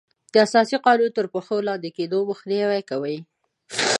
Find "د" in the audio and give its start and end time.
0.33-0.35